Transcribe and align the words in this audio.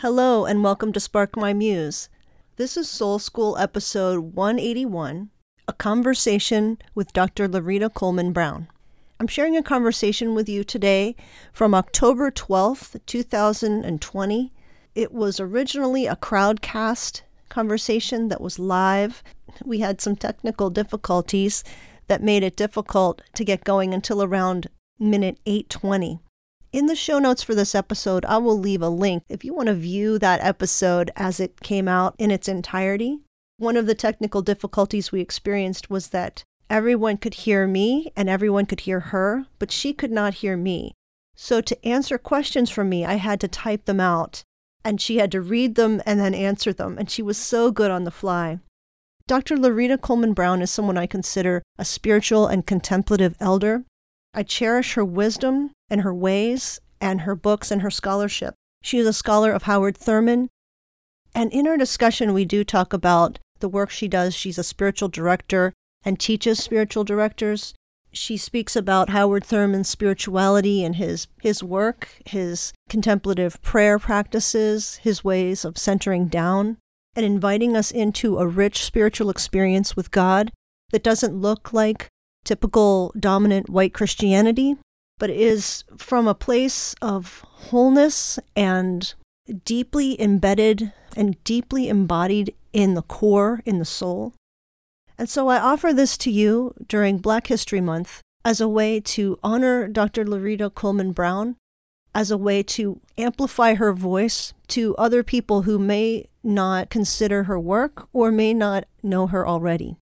Hello, 0.00 0.44
and 0.44 0.62
welcome 0.62 0.92
to 0.92 1.00
Spark 1.00 1.36
My 1.36 1.52
Muse. 1.52 2.08
This 2.54 2.76
is 2.76 2.88
Soul 2.88 3.18
School 3.18 3.58
episode 3.58 4.36
181 4.36 5.30
A 5.66 5.72
Conversation 5.72 6.78
with 6.94 7.12
Dr. 7.12 7.48
Lerita 7.48 7.92
Coleman 7.92 8.32
Brown. 8.32 8.68
I'm 9.18 9.26
sharing 9.26 9.56
a 9.56 9.62
conversation 9.64 10.36
with 10.36 10.48
you 10.48 10.62
today 10.62 11.16
from 11.52 11.74
October 11.74 12.30
12th, 12.30 13.00
2020. 13.06 14.52
It 14.94 15.12
was 15.12 15.40
originally 15.40 16.06
a 16.06 16.14
crowdcast 16.14 17.22
conversation 17.48 18.28
that 18.28 18.40
was 18.40 18.60
live. 18.60 19.24
We 19.64 19.80
had 19.80 20.00
some 20.00 20.14
technical 20.14 20.70
difficulties 20.70 21.64
that 22.06 22.22
made 22.22 22.44
it 22.44 22.54
difficult 22.54 23.20
to 23.34 23.44
get 23.44 23.64
going 23.64 23.92
until 23.92 24.22
around 24.22 24.68
minute 25.00 25.40
820. 25.44 26.20
In 26.70 26.84
the 26.84 26.94
show 26.94 27.18
notes 27.18 27.42
for 27.42 27.54
this 27.54 27.74
episode, 27.74 28.26
I 28.26 28.36
will 28.36 28.58
leave 28.58 28.82
a 28.82 28.90
link 28.90 29.22
if 29.30 29.42
you 29.42 29.54
want 29.54 29.68
to 29.68 29.74
view 29.74 30.18
that 30.18 30.44
episode 30.44 31.10
as 31.16 31.40
it 31.40 31.60
came 31.60 31.88
out 31.88 32.14
in 32.18 32.30
its 32.30 32.46
entirety. 32.46 33.20
One 33.56 33.78
of 33.78 33.86
the 33.86 33.94
technical 33.94 34.42
difficulties 34.42 35.10
we 35.10 35.22
experienced 35.22 35.88
was 35.88 36.08
that 36.08 36.44
everyone 36.68 37.16
could 37.16 37.32
hear 37.32 37.66
me 37.66 38.12
and 38.14 38.28
everyone 38.28 38.66
could 38.66 38.80
hear 38.80 39.00
her, 39.00 39.46
but 39.58 39.72
she 39.72 39.94
could 39.94 40.10
not 40.10 40.34
hear 40.34 40.58
me. 40.58 40.92
So 41.34 41.62
to 41.62 41.86
answer 41.86 42.18
questions 42.18 42.68
from 42.68 42.90
me, 42.90 43.02
I 43.02 43.14
had 43.14 43.40
to 43.40 43.48
type 43.48 43.86
them 43.86 44.00
out, 44.00 44.44
and 44.84 45.00
she 45.00 45.16
had 45.16 45.32
to 45.32 45.40
read 45.40 45.74
them 45.74 46.02
and 46.04 46.20
then 46.20 46.34
answer 46.34 46.74
them, 46.74 46.98
and 46.98 47.10
she 47.10 47.22
was 47.22 47.38
so 47.38 47.70
good 47.70 47.90
on 47.90 48.04
the 48.04 48.10
fly. 48.10 48.58
Dr. 49.26 49.56
Lerita 49.56 49.96
Coleman 49.96 50.34
Brown 50.34 50.60
is 50.60 50.70
someone 50.70 50.98
I 50.98 51.06
consider 51.06 51.62
a 51.78 51.84
spiritual 51.86 52.46
and 52.46 52.66
contemplative 52.66 53.36
elder. 53.40 53.84
I 54.34 54.42
cherish 54.42 54.94
her 54.94 55.04
wisdom 55.04 55.70
and 55.90 56.02
her 56.02 56.14
ways 56.14 56.80
and 57.00 57.22
her 57.22 57.34
books 57.34 57.70
and 57.70 57.82
her 57.82 57.90
scholarship. 57.90 58.54
She 58.82 58.98
is 58.98 59.06
a 59.06 59.12
scholar 59.12 59.52
of 59.52 59.64
Howard 59.64 59.96
Thurman. 59.96 60.48
And 61.34 61.52
in 61.52 61.66
our 61.66 61.76
discussion, 61.76 62.32
we 62.32 62.44
do 62.44 62.64
talk 62.64 62.92
about 62.92 63.38
the 63.60 63.68
work 63.68 63.90
she 63.90 64.08
does. 64.08 64.34
She's 64.34 64.58
a 64.58 64.64
spiritual 64.64 65.08
director 65.08 65.72
and 66.04 66.18
teaches 66.18 66.62
spiritual 66.62 67.04
directors. 67.04 67.74
She 68.12 68.36
speaks 68.36 68.74
about 68.74 69.10
Howard 69.10 69.44
Thurman's 69.44 69.88
spirituality 69.88 70.82
and 70.82 70.96
his, 70.96 71.26
his 71.42 71.62
work, 71.62 72.08
his 72.24 72.72
contemplative 72.88 73.60
prayer 73.62 73.98
practices, 73.98 74.96
his 74.96 75.22
ways 75.22 75.64
of 75.64 75.76
centering 75.76 76.28
down, 76.28 76.78
and 77.14 77.26
inviting 77.26 77.76
us 77.76 77.90
into 77.90 78.38
a 78.38 78.46
rich 78.46 78.84
spiritual 78.84 79.28
experience 79.28 79.96
with 79.96 80.10
God 80.10 80.52
that 80.90 81.02
doesn't 81.02 81.34
look 81.34 81.72
like 81.72 82.08
typical 82.44 83.12
dominant 83.18 83.68
white 83.68 83.92
Christianity, 83.92 84.76
but 85.18 85.30
is 85.30 85.84
from 85.96 86.26
a 86.26 86.34
place 86.34 86.94
of 87.02 87.44
wholeness 87.44 88.38
and 88.54 89.14
deeply 89.64 90.20
embedded 90.20 90.92
and 91.16 91.42
deeply 91.44 91.88
embodied 91.88 92.54
in 92.72 92.94
the 92.94 93.02
core, 93.02 93.62
in 93.64 93.78
the 93.78 93.84
soul. 93.84 94.34
And 95.16 95.28
so 95.28 95.48
I 95.48 95.58
offer 95.58 95.92
this 95.92 96.16
to 96.18 96.30
you 96.30 96.74
during 96.86 97.18
Black 97.18 97.48
History 97.48 97.80
Month 97.80 98.20
as 98.44 98.60
a 98.60 98.68
way 98.68 99.00
to 99.00 99.38
honor 99.42 99.88
Dr. 99.88 100.24
Lerita 100.24 100.70
Coleman 100.70 101.12
Brown, 101.12 101.56
as 102.14 102.30
a 102.30 102.38
way 102.38 102.62
to 102.62 103.00
amplify 103.16 103.74
her 103.74 103.92
voice 103.92 104.54
to 104.68 104.94
other 104.96 105.22
people 105.22 105.62
who 105.62 105.78
may 105.78 106.26
not 106.42 106.88
consider 106.88 107.44
her 107.44 107.58
work 107.58 108.08
or 108.12 108.30
may 108.30 108.54
not 108.54 108.84
know 109.02 109.26
her 109.26 109.46
already 109.46 109.96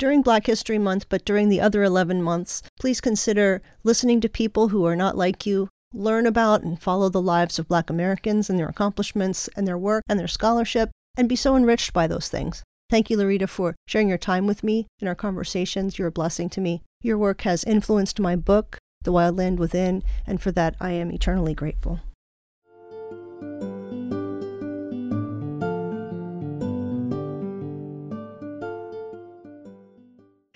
during 0.00 0.22
Black 0.22 0.46
History 0.46 0.78
Month, 0.78 1.10
but 1.10 1.26
during 1.26 1.50
the 1.50 1.60
other 1.60 1.82
11 1.82 2.22
months, 2.22 2.62
please 2.80 3.02
consider 3.02 3.60
listening 3.84 4.18
to 4.22 4.30
people 4.30 4.68
who 4.68 4.86
are 4.86 4.96
not 4.96 5.14
like 5.14 5.44
you. 5.44 5.68
Learn 5.92 6.26
about 6.26 6.62
and 6.62 6.80
follow 6.80 7.10
the 7.10 7.20
lives 7.20 7.58
of 7.58 7.68
Black 7.68 7.90
Americans 7.90 8.48
and 8.48 8.58
their 8.58 8.68
accomplishments 8.68 9.50
and 9.54 9.68
their 9.68 9.76
work 9.76 10.02
and 10.08 10.18
their 10.18 10.26
scholarship, 10.26 10.90
and 11.18 11.28
be 11.28 11.36
so 11.36 11.54
enriched 11.54 11.92
by 11.92 12.06
those 12.06 12.30
things. 12.30 12.62
Thank 12.88 13.10
you, 13.10 13.18
Lerita, 13.18 13.46
for 13.46 13.76
sharing 13.86 14.08
your 14.08 14.16
time 14.16 14.46
with 14.46 14.64
me 14.64 14.86
in 15.00 15.06
our 15.06 15.14
conversations. 15.14 15.98
You're 15.98 16.08
a 16.08 16.12
blessing 16.12 16.48
to 16.50 16.62
me. 16.62 16.82
Your 17.02 17.18
work 17.18 17.42
has 17.42 17.62
influenced 17.64 18.18
my 18.18 18.36
book, 18.36 18.78
The 19.02 19.12
Wild 19.12 19.36
Land 19.36 19.58
Within, 19.58 20.02
and 20.26 20.40
for 20.40 20.50
that 20.52 20.76
I 20.80 20.92
am 20.92 21.12
eternally 21.12 21.52
grateful. 21.52 22.00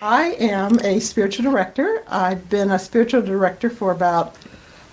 I 0.05 0.33
am 0.33 0.77
a 0.81 0.99
spiritual 0.99 1.49
director. 1.51 2.03
I've 2.07 2.47
been 2.47 2.69
a 2.69 2.77
spiritual 2.77 3.23
director 3.23 3.71
for 3.71 3.91
about 3.91 4.35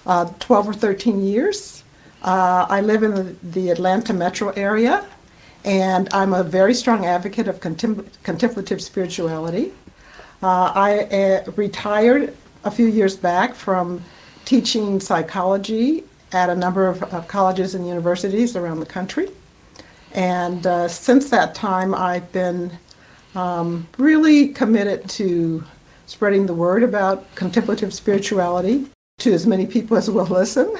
uh, 0.06 0.32
12 0.40 0.70
or 0.70 0.72
13 0.72 1.22
years. 1.22 1.84
Uh, 2.22 2.64
I 2.66 2.80
live 2.80 3.02
in 3.02 3.14
the, 3.14 3.36
the, 3.42 3.68
Atlanta 3.68 4.14
metro 4.14 4.48
area, 4.52 5.04
and 5.66 6.08
I'm 6.14 6.32
a 6.32 6.42
very 6.42 6.72
strong 6.72 7.04
advocate 7.04 7.46
of 7.46 7.60
contem- 7.60 8.06
contemplative 8.22 8.80
spirituality. 8.80 9.74
Uh, 10.42 10.72
I 10.74 11.00
uh, 11.00 11.50
retired 11.56 12.34
a 12.64 12.70
few 12.70 12.86
years 12.86 13.14
back 13.14 13.54
from 13.54 14.02
teaching 14.46 14.98
psychology 14.98 16.04
at 16.32 16.48
a 16.48 16.54
number 16.54 16.88
of, 16.88 17.28
colleges 17.28 17.74
and 17.74 17.86
universities 17.86 18.56
around 18.56 18.80
the 18.80 18.86
country. 18.86 19.28
And 20.12 20.66
uh, 20.66 20.88
since 20.88 21.28
that 21.28 21.54
time, 21.54 21.94
I've 21.94 22.32
been 22.32 22.78
um, 23.34 23.86
really 23.98 24.48
committed 24.48 25.08
to 25.10 25.64
spreading 26.06 26.46
the 26.46 26.54
word 26.54 26.82
about 26.82 27.34
contemplative 27.34 27.94
spirituality 27.94 28.86
to 29.18 29.32
as 29.32 29.46
many 29.46 29.66
people 29.66 29.96
as 29.96 30.10
will 30.10 30.26
listen. 30.26 30.76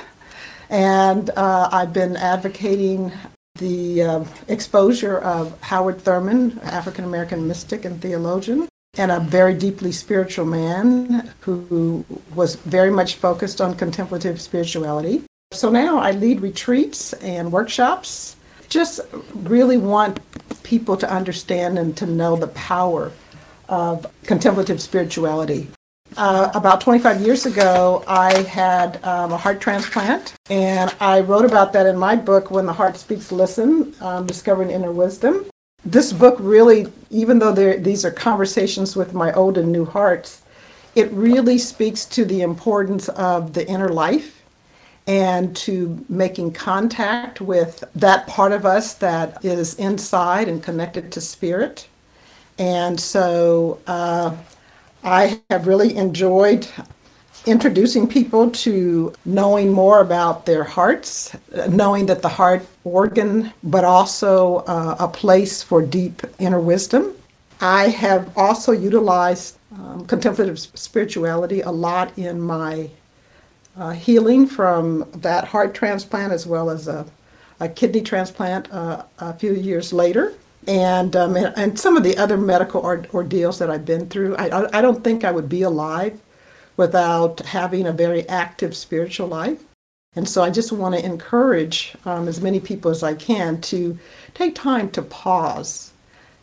And 0.69 1.31
uh, 1.31 1.69
I've 1.73 1.93
been 1.93 2.17
advocating 2.17 3.12
the 3.57 4.03
uh, 4.03 4.25
exposure 4.49 5.19
of 5.19 5.59
Howard 5.61 6.01
Thurman, 6.01 6.59
African 6.65 7.05
American 7.05 7.47
mystic 7.47 7.85
and 7.85 8.01
theologian, 8.01 8.69
and 8.97 9.11
a 9.11 9.21
very 9.21 9.55
deeply 9.55 9.93
spiritual 9.93 10.47
man 10.47 11.31
who 11.41 12.05
was 12.35 12.57
very 12.57 12.91
much 12.91 13.17
focused 13.17 13.61
on 13.61 13.75
contemplative 13.75 14.41
spirituality. 14.41 15.23
So 15.53 15.71
now 15.71 15.99
I 15.99 16.12
lead 16.12 16.41
retreats 16.41 17.12
and 17.15 17.53
workshops. 17.53 18.37
Just 18.69 19.01
really 19.35 19.77
want 19.77 20.19
people 20.62 20.97
to 20.97 21.11
understand 21.11 21.78
and 21.78 21.97
to 21.97 22.06
know 22.06 22.37
the 22.37 22.49
power 22.49 23.12
of 23.69 24.06
contemplative 24.25 24.81
spirituality. 24.81 25.69
Uh, 26.17 26.50
about 26.55 26.81
25 26.81 27.23
years 27.23 27.47
ago, 27.47 28.05
I 28.06 28.43
had 28.43 29.03
um, 29.03 29.33
a 29.33 29.37
heart 29.37 29.61
transplant, 29.61 30.34
and 30.50 30.95
I 31.00 31.21
wrote 31.21 31.47
about 31.47 31.73
that 31.73 31.87
in 31.87 31.97
my 31.97 32.17
book, 32.17 32.50
When 32.50 32.67
the 32.67 32.73
Heart 32.73 32.99
Speaks, 32.99 33.33
Listen 33.33 33.95
um, 34.00 34.27
Discovering 34.27 34.71
Inner 34.71 34.93
Wisdom. 34.93 35.47
This 35.87 36.12
book 36.12 36.37
really, 36.39 36.87
even 37.11 37.39
though 37.39 37.53
these 37.53 38.05
are 38.05 38.11
conversations 38.11 38.94
with 38.94 39.15
my 39.15 39.33
old 39.33 39.56
and 39.56 39.73
new 39.73 39.87
hearts, 39.87 40.43
it 40.94 41.11
really 41.12 41.56
speaks 41.56 42.05
to 42.06 42.25
the 42.27 42.43
importance 42.43 43.09
of 43.11 43.55
the 43.55 43.67
inner 43.67 43.89
life 43.89 44.42
and 45.07 45.55
to 45.57 46.05
making 46.09 46.53
contact 46.53 47.41
with 47.41 47.83
that 47.95 48.27
part 48.27 48.53
of 48.53 48.65
us 48.65 48.95
that 48.95 49.45
is 49.45 49.75
inside 49.75 50.49
and 50.49 50.63
connected 50.63 51.11
to 51.13 51.21
spirit. 51.21 51.89
And 52.59 53.01
so 53.01 53.81
uh, 53.87 54.37
I 55.03 55.41
have 55.51 55.67
really 55.67 55.97
enjoyed 55.97 56.69
introducing 57.47 58.07
people 58.07 58.51
to 58.51 59.12
knowing 59.25 59.73
more 59.73 60.01
about 60.01 60.47
their 60.47 60.62
hearts, 60.62 61.35
knowing 61.69 62.07
that 62.07 62.23
the 62.23 62.29
heart 62.29 62.65
organ, 62.85 63.53
but 63.65 63.85
also 63.85 64.59
uh, 64.69 64.97
a 65.00 65.09
place 65.09 65.62
for 65.62 65.82
deep 65.82 66.23
inner 66.38 66.61
wisdom. 66.61 67.12
I 67.61 67.88
have 67.88 68.37
also 68.37 68.73
utilized 68.73 69.59
um, 69.75 70.06
contemplative 70.06 70.59
spirituality 70.59 71.62
a 71.62 71.71
lot 71.71 72.17
in 72.17 72.41
my 72.41 72.91
uh, 73.77 73.91
healing 73.91 74.47
from 74.47 75.09
that 75.17 75.45
heart 75.45 75.75
transplant 75.75 76.33
as 76.33 76.47
well 76.47 76.71
as 76.71 76.89
a, 76.89 77.07
a 77.61 77.69
kidney 77.69 78.03
transplant 78.03 78.73
uh, 78.73 79.05
a 79.19 79.33
few 79.35 79.55
years 79.55 79.93
later. 79.93 80.35
And, 80.67 81.17
um, 81.17 81.37
and, 81.37 81.53
and, 81.57 81.79
some 81.79 81.97
of 81.97 82.05
the 82.05 82.17
other 82.17 82.37
medical 82.37 82.83
ordeals 82.85 83.59
that 83.59 83.69
I've 83.69 83.85
been 83.85 84.09
through, 84.09 84.37
I, 84.37 84.79
I 84.79 84.81
don't 84.81 85.03
think 85.03 85.25
I 85.25 85.33
would 85.33 85.49
be 85.49 85.63
alive 85.63 86.21
without 86.77 87.41
having 87.41 87.87
a 87.87 87.93
very 87.93 88.29
active 88.29 88.77
spiritual 88.77 89.27
life. 89.27 89.63
And 90.15 90.29
so 90.29 90.43
I 90.43 90.51
just 90.51 90.71
want 90.71 90.95
to 90.95 91.05
encourage 91.05 91.97
um, 92.05 92.29
as 92.29 92.41
many 92.41 92.61
people 92.61 92.91
as 92.91 93.03
I 93.03 93.15
can 93.15 93.61
to 93.63 93.99
take 94.35 94.55
time 94.55 94.91
to 94.91 95.03
pause 95.03 95.93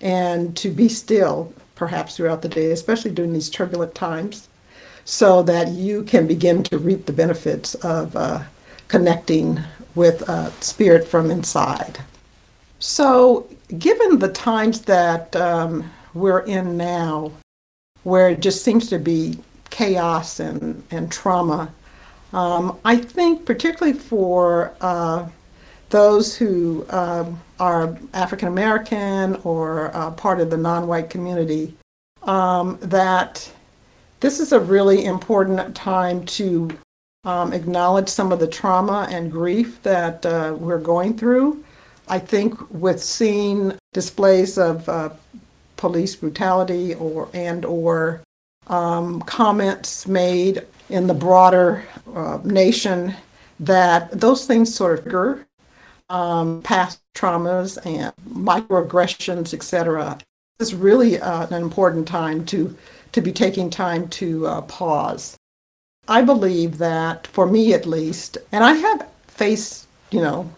and 0.02 0.56
to 0.58 0.70
be 0.70 0.90
still, 0.90 1.54
perhaps 1.76 2.18
throughout 2.18 2.42
the 2.42 2.50
day, 2.50 2.72
especially 2.72 3.12
during 3.12 3.31
these 3.31 3.50
turbulent 3.50 3.96
times, 3.96 4.49
so 5.09 5.41
that 5.41 5.69
you 5.69 6.03
can 6.03 6.27
begin 6.27 6.61
to 6.61 6.77
reap 6.77 7.07
the 7.07 7.11
benefits 7.11 7.73
of 7.73 8.15
uh, 8.15 8.39
connecting 8.89 9.59
with 9.95 10.21
uh, 10.29 10.51
spirit 10.61 11.07
from 11.07 11.31
inside. 11.31 11.97
So, 12.77 13.47
given 13.79 14.19
the 14.19 14.29
times 14.29 14.81
that 14.81 15.35
um, 15.35 15.89
we're 16.13 16.41
in 16.41 16.77
now, 16.77 17.31
where 18.03 18.29
it 18.29 18.39
just 18.39 18.63
seems 18.63 18.88
to 18.89 19.00
be 19.00 19.39
chaos 19.71 20.39
and, 20.39 20.83
and 20.91 21.11
trauma, 21.11 21.73
um, 22.31 22.77
I 22.85 22.95
think, 22.95 23.47
particularly 23.47 23.97
for 23.97 24.75
uh, 24.79 25.27
those 25.89 26.38
who 26.38 26.85
um, 26.91 27.41
are 27.59 27.97
African 28.13 28.47
American 28.47 29.38
or 29.38 29.89
uh, 29.95 30.11
part 30.11 30.39
of 30.39 30.51
the 30.51 30.57
non 30.57 30.85
white 30.85 31.09
community 31.09 31.75
um, 32.21 32.77
that 32.83 33.51
this 34.19 34.39
is 34.39 34.51
a 34.51 34.60
really 34.60 35.06
important 35.06 35.75
time 35.75 36.25
to 36.25 36.69
um, 37.24 37.54
acknowledge 37.54 38.10
some 38.10 38.31
of 38.31 38.39
the 38.39 38.48
trauma 38.48 39.07
and 39.10 39.31
grief 39.31 39.81
that 39.83 40.25
uh, 40.25 40.56
we're 40.57 40.80
going 40.80 41.18
through. 41.18 41.63
I 42.07 42.19
think 42.19 42.57
with 42.71 43.01
seeing 43.01 43.74
displays 43.94 44.57
of 44.57 44.88
uh, 44.89 45.10
police 45.77 46.16
brutality 46.16 46.95
or 46.95 47.30
and 47.33 47.66
or 47.66 48.21
um, 48.68 49.21
comments 49.21 50.07
made 50.07 50.66
in 50.89 51.07
the 51.07 51.13
broader 51.13 51.86
uh, 52.13 52.39
nation 52.44 53.16
that 53.60 54.12
those 54.12 54.45
things 54.45 54.74
sort 54.74 54.98
of 54.98 55.04
trigger 55.04 55.45
um, 56.10 56.62
past 56.63 57.00
traumas 57.16 57.77
and 57.86 58.13
microaggressions, 58.27 59.54
etc. 59.54 60.18
It's 60.60 60.74
really 60.74 61.19
uh, 61.19 61.48
an 61.48 61.62
important 61.62 62.07
time 62.07 62.45
to 62.48 62.75
to 63.11 63.21
be 63.21 63.31
taking 63.31 63.69
time 63.69 64.07
to 64.09 64.47
uh, 64.47 64.61
pause. 64.61 65.38
I 66.07 66.21
believe 66.21 66.77
that 66.79 67.27
for 67.27 67.45
me 67.45 67.73
at 67.73 67.85
least, 67.85 68.38
and 68.51 68.63
I 68.63 68.73
have 68.73 69.07
faced, 69.27 69.88
you 70.11 70.21
know, 70.21 70.50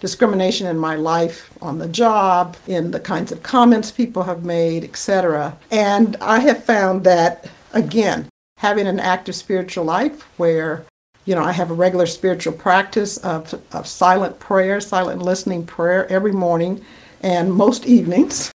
discrimination 0.00 0.66
in 0.66 0.78
my 0.78 0.96
life 0.96 1.50
on 1.60 1.78
the 1.78 1.88
job, 1.88 2.56
in 2.66 2.90
the 2.90 3.00
kinds 3.00 3.32
of 3.32 3.42
comments 3.42 3.90
people 3.90 4.22
have 4.22 4.44
made, 4.44 4.84
etc. 4.84 5.56
And 5.70 6.16
I 6.20 6.38
have 6.40 6.64
found 6.64 7.04
that 7.04 7.50
again, 7.72 8.28
having 8.56 8.86
an 8.86 9.00
active 9.00 9.34
spiritual 9.34 9.84
life 9.84 10.22
where 10.38 10.84
you 11.26 11.34
know, 11.34 11.44
I 11.44 11.52
have 11.52 11.70
a 11.70 11.74
regular 11.74 12.06
spiritual 12.06 12.54
practice 12.54 13.18
of, 13.18 13.54
of 13.72 13.86
silent 13.86 14.38
prayer, 14.40 14.80
silent 14.80 15.22
listening 15.22 15.66
prayer 15.66 16.10
every 16.10 16.32
morning 16.32 16.84
and 17.22 17.52
most 17.52 17.86
evenings. 17.86 18.50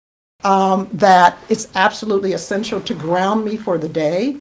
Um, 0.44 0.90
that 0.94 1.38
it's 1.48 1.70
absolutely 1.74 2.34
essential 2.34 2.82
to 2.82 2.94
ground 2.94 3.46
me 3.46 3.56
for 3.56 3.78
the 3.78 3.88
day. 3.88 4.40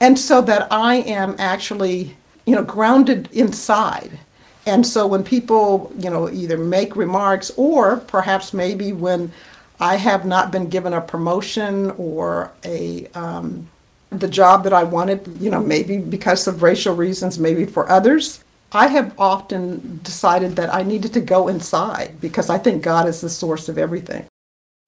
And 0.00 0.18
so 0.18 0.40
that 0.42 0.68
I 0.70 0.96
am 0.96 1.34
actually, 1.38 2.16
you 2.46 2.54
know, 2.54 2.62
grounded 2.62 3.28
inside. 3.32 4.18
And 4.66 4.86
so 4.86 5.06
when 5.06 5.24
people, 5.24 5.92
you 5.98 6.10
know, 6.10 6.30
either 6.30 6.56
make 6.56 6.94
remarks 6.96 7.50
or 7.56 7.96
perhaps 7.96 8.52
maybe 8.54 8.92
when 8.92 9.32
I 9.80 9.96
have 9.96 10.24
not 10.24 10.52
been 10.52 10.68
given 10.68 10.92
a 10.92 11.00
promotion 11.00 11.90
or 11.92 12.52
a, 12.64 13.06
um, 13.14 13.68
the 14.10 14.28
job 14.28 14.64
that 14.64 14.72
I 14.72 14.84
wanted, 14.84 15.26
you 15.40 15.50
know, 15.50 15.60
maybe 15.60 15.98
because 15.98 16.46
of 16.46 16.62
racial 16.62 16.94
reasons, 16.94 17.38
maybe 17.38 17.64
for 17.64 17.88
others. 17.90 18.44
I 18.72 18.86
have 18.86 19.18
often 19.18 20.00
decided 20.02 20.56
that 20.56 20.72
I 20.72 20.82
needed 20.82 21.12
to 21.14 21.20
go 21.20 21.48
inside 21.48 22.20
because 22.20 22.50
I 22.50 22.58
think 22.58 22.82
God 22.82 23.08
is 23.08 23.20
the 23.20 23.30
source 23.30 23.68
of 23.68 23.78
everything. 23.78 24.26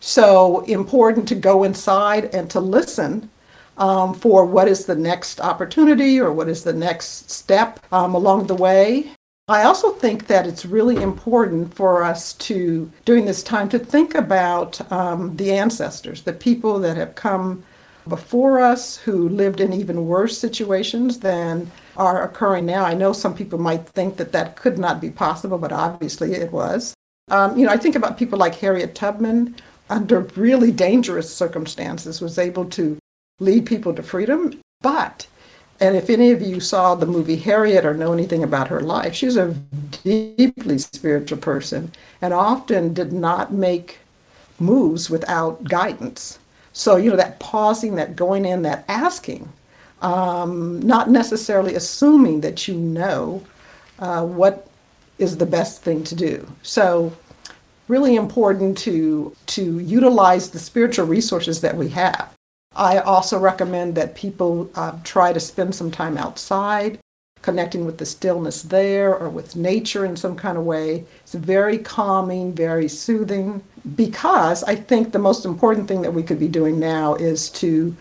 So 0.05 0.63
important 0.63 1.29
to 1.29 1.37
go 1.37 1.63
inside 1.63 2.35
and 2.35 2.51
to 2.51 2.59
listen 2.59 3.31
um, 3.79 4.15
for 4.15 4.45
what 4.45 4.67
is 4.67 4.85
the 4.85 4.97
next 4.97 5.41
opportunity 5.41 6.19
or 6.19 6.33
what 6.33 6.49
is 6.49 6.65
the 6.65 6.73
next 6.73 7.31
step 7.31 7.79
um, 7.93 8.17
along 8.17 8.49
the 8.49 8.55
way. 8.57 9.13
I 9.47 9.63
also 9.63 9.93
think 9.93 10.27
that 10.27 10.45
it's 10.45 10.67
really 10.67 10.97
important 10.97 11.73
for 11.73 12.03
us 12.03 12.33
to, 12.35 12.91
during 13.05 13.27
this 13.27 13.45
time, 13.45 13.69
to 13.69 13.79
think 13.79 14.17
about 14.17 14.81
um, 14.91 15.37
the 15.37 15.53
ancestors, 15.53 16.23
the 16.23 16.33
people 16.33 16.81
that 16.81 16.97
have 16.97 17.15
come 17.15 17.63
before 18.09 18.59
us 18.59 18.97
who 18.97 19.29
lived 19.29 19.61
in 19.61 19.73
even 19.73 20.09
worse 20.09 20.37
situations 20.37 21.21
than 21.21 21.71
are 21.97 22.25
occurring 22.25 22.67
now. 22.67 22.85
I 22.85 22.95
know 22.95 23.13
some 23.13 23.37
people 23.37 23.61
might 23.61 23.87
think 23.87 24.17
that 24.17 24.33
that 24.33 24.57
could 24.57 24.79
not 24.79 25.01
be 25.01 25.11
possible, 25.11 25.59
but 25.59 25.71
obviously 25.71 26.33
it 26.33 26.51
was. 26.51 26.93
Um, 27.31 27.57
you 27.57 27.67
know, 27.67 27.73
I 27.73 27.77
think 27.77 27.95
about 27.95 28.19
people 28.19 28.39
like 28.39 28.57
Harriet 28.57 28.97
Tubman, 28.97 29.55
under 29.93 30.21
really 30.37 30.73
dangerous 30.73 31.33
circumstances, 31.33 32.23
was 32.23 32.39
able 32.39 32.65
to 32.65 32.97
lead 33.41 33.67
people 33.67 33.95
to 33.95 34.03
freedom. 34.03 34.59
But, 34.81 35.27
and 35.81 35.97
if 35.97 36.09
any 36.09 36.31
of 36.31 36.41
you 36.41 36.61
saw 36.61 36.95
the 36.95 37.07
movie 37.07 37.37
Harriet 37.37 37.85
or 37.85 37.93
know 37.93 38.13
anything 38.13 38.43
about 38.43 38.69
her 38.69 38.81
life, 38.81 39.15
she's 39.15 39.37
a 39.37 39.55
deeply 40.03 40.79
spiritual 40.79 41.39
person 41.39 41.93
and 42.23 42.33
often 42.33 42.95
did 42.95 43.13
not 43.13 43.53
make 43.53 43.99
moves 44.59 45.11
without 45.11 45.63
guidance. 45.65 46.39
So, 46.73 46.97
you 46.97 47.11
know, 47.11 47.17
that 47.17 47.39
pausing, 47.39 47.97
that 47.97 48.17
going 48.17 48.47
in, 48.47 48.63
that 48.63 48.87
asking, 48.89 49.47
um, 50.01 50.81
not 50.81 51.11
necessarily 51.11 51.75
assuming 51.75 52.41
that 52.41 52.67
you 52.67 52.75
know 52.75 53.45
uh, 53.99 54.25
what 54.25 54.67
is 55.19 55.37
the 55.37 55.47
best 55.47 55.83
thing 55.83 56.03
to 56.05 56.15
do. 56.15 56.51
So, 56.63 57.13
really 57.93 58.17
important 58.17 58.79
to 58.79 59.37
to 59.45 59.79
utilize 60.01 60.49
the 60.49 60.59
spiritual 60.59 61.07
resources 61.07 61.61
that 61.61 61.77
we 61.77 61.89
have. 61.91 62.35
I 62.75 62.99
also 63.01 63.39
recommend 63.39 63.95
that 63.97 64.15
people 64.15 64.71
uh, 64.75 64.93
try 65.05 65.35
to 65.35 65.49
spend 65.51 65.75
some 65.75 65.91
time 65.91 66.17
outside, 66.17 66.99
connecting 67.43 67.85
with 67.85 67.99
the 67.99 68.07
stillness 68.07 68.63
there 68.63 69.15
or 69.15 69.29
with 69.29 69.57
nature 69.57 70.07
in 70.07 70.17
some 70.17 70.37
kind 70.37 70.57
of 70.57 70.65
way. 70.65 71.05
It's 71.23 71.35
very 71.35 71.77
calming, 71.77 72.55
very 72.55 72.89
soothing 72.89 73.63
because 73.95 74.65
I 74.65 74.75
think 74.75 75.05
the 75.13 75.27
most 75.29 75.45
important 75.45 75.87
thing 75.87 76.01
that 76.03 76.15
we 76.15 76.23
could 76.23 76.41
be 76.41 76.49
doing 76.49 76.81
now 76.81 77.15
is 77.17 77.51
to 77.63 77.95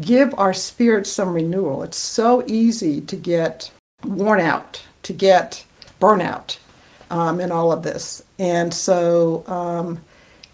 give 0.00 0.34
our 0.36 0.52
spirit 0.52 1.06
some 1.06 1.32
renewal. 1.32 1.84
It's 1.84 2.02
so 2.20 2.42
easy 2.48 3.00
to 3.02 3.14
get 3.14 3.70
worn 4.02 4.40
out, 4.40 4.82
to 5.04 5.12
get 5.12 5.64
burnout 6.00 6.58
um, 7.12 7.40
in 7.40 7.52
all 7.52 7.70
of 7.70 7.82
this. 7.82 8.24
And 8.38 8.72
so 8.72 9.44
um, 9.46 10.00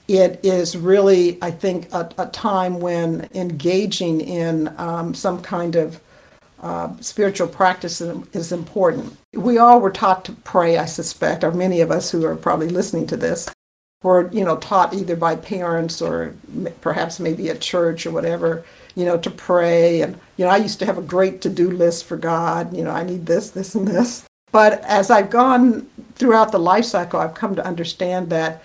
it 0.09 0.41
is 0.43 0.77
really, 0.77 1.39
I 1.41 1.53
think, 1.53 1.91
a, 1.95 2.11
a 2.19 2.27
time 2.27 2.81
when 2.81 3.29
engaging 3.35 4.21
in 4.21 4.75
um, 4.77 5.15
some 5.15 5.41
kind 5.41 5.77
of 5.77 6.01
uh, 6.61 6.93
spiritual 7.01 7.47
practice 7.47 8.01
is 8.01 8.51
important. 8.51 9.17
We 9.33 9.59
all 9.59 9.81
were 9.81 9.93
taught 9.93 10.25
to 10.25 10.33
pray, 10.33 10.77
I 10.77 10.87
suspect, 10.87 11.45
or 11.45 11.53
many 11.53 11.81
of 11.81 11.93
us 11.93 12.11
who 12.11 12.27
are 12.27 12.35
probably 12.35 12.69
listening 12.69 13.07
to 13.07 13.17
this 13.17 13.49
were 14.03 14.29
you 14.33 14.45
know 14.45 14.57
taught 14.57 14.95
either 14.95 15.17
by 15.17 15.35
parents 15.35 16.01
or 16.01 16.35
perhaps 16.81 17.19
maybe 17.19 17.51
at 17.51 17.61
church 17.61 18.07
or 18.07 18.13
whatever 18.13 18.65
you 18.95 19.05
know 19.05 19.19
to 19.19 19.29
pray 19.29 20.03
and 20.03 20.17
you 20.37 20.45
know 20.45 20.51
i 20.53 20.57
used 20.57 20.79
to 20.79 20.87
have 20.87 20.99
a 20.99 21.03
great 21.03 21.41
to-do 21.41 21.69
list 21.69 22.05
for 22.05 22.17
god 22.17 22.73
you 22.77 22.85
know 22.85 22.93
i 22.93 23.03
need 23.03 23.27
this 23.27 23.51
this 23.51 23.75
and 23.75 23.89
this 23.89 24.25
but 24.53 24.83
as 24.85 25.11
i've 25.11 25.31
gone 25.31 25.87
throughout 26.15 26.53
the 26.53 26.59
life 26.59 26.85
cycle 26.85 27.21
i've 27.21 27.35
come 27.35 27.55
to 27.55 27.65
understand 27.65 28.31
that 28.31 28.63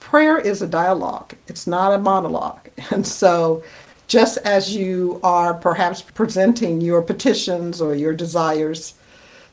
prayer 0.00 0.38
is 0.38 0.62
a 0.62 0.66
dialogue 0.66 1.34
it's 1.48 1.66
not 1.66 1.92
a 1.92 1.98
monologue 1.98 2.68
and 2.90 3.06
so 3.06 3.62
just 4.06 4.38
as 4.38 4.74
you 4.74 5.18
are 5.24 5.52
perhaps 5.52 6.00
presenting 6.00 6.80
your 6.80 7.02
petitions 7.02 7.80
or 7.80 7.94
your 7.94 8.14
desires 8.14 8.94